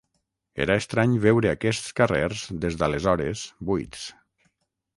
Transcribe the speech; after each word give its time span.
Era 0.63 0.77
estrany 0.83 1.13
veure 1.25 1.51
aquests 1.51 1.93
carrers 2.01 2.47
des 2.65 2.81
d’aleshores 2.81 3.47
buits. 3.71 4.09